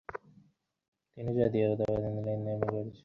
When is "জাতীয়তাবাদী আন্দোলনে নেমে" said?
1.37-2.55